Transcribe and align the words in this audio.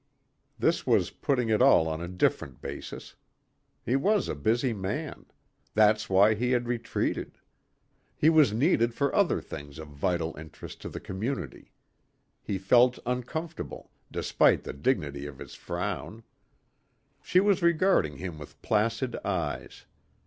This 0.57 0.87
was 0.87 1.11
putting 1.11 1.49
it 1.49 1.61
all 1.61 1.87
on 1.87 2.01
a 2.01 2.07
different 2.07 2.59
basis. 2.59 3.15
He 3.85 3.95
was 3.95 4.27
a 4.27 4.33
busy 4.33 4.73
man. 4.73 5.27
That's 5.75 6.09
why 6.09 6.33
he 6.33 6.53
had 6.53 6.67
retreated. 6.67 7.37
He 8.15 8.27
was 8.27 8.51
needed 8.51 8.95
for 8.95 9.13
other 9.15 9.39
things 9.41 9.77
of 9.77 9.89
vital 9.89 10.35
interest 10.37 10.81
to 10.81 10.89
the 10.89 10.99
community. 10.99 11.71
He 12.41 12.57
felt 12.57 12.97
uncomfortable, 13.05 13.91
despite 14.11 14.63
the 14.63 14.73
dignity 14.73 15.27
of 15.27 15.37
his 15.37 15.53
frown. 15.53 16.23
She 17.21 17.39
was 17.39 17.61
regarding 17.61 18.17
him 18.17 18.39
with 18.39 18.59
placid 18.63 19.17
eyes. 19.23 19.85